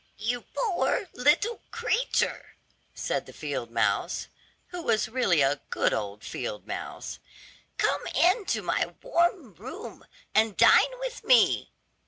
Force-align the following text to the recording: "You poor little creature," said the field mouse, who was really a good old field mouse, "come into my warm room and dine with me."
"You 0.17 0.41
poor 0.55 1.07
little 1.13 1.61
creature," 1.69 2.55
said 2.95 3.27
the 3.27 3.33
field 3.33 3.69
mouse, 3.69 4.29
who 4.69 4.81
was 4.81 5.07
really 5.07 5.41
a 5.43 5.61
good 5.69 5.93
old 5.93 6.23
field 6.23 6.65
mouse, 6.65 7.19
"come 7.77 8.07
into 8.07 8.63
my 8.63 8.95
warm 9.03 9.53
room 9.53 10.03
and 10.33 10.57
dine 10.57 10.99
with 11.01 11.23
me." 11.23 11.69